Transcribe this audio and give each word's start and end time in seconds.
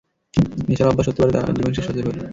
নেশার 0.67 0.91
অভ্যাস 0.91 1.07
হতে 1.09 1.19
পারে 1.21 1.31
তার, 1.33 1.43
আর 1.47 1.55
জীবন 1.57 1.71
শেষ 1.75 1.85
হয়ে 1.87 1.97
যাবে 1.97 2.09
ওর। 2.11 2.17